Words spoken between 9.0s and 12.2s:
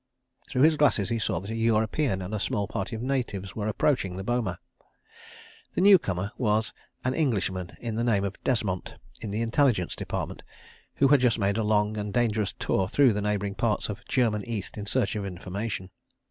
in the Intelligence Department, who had just made a long and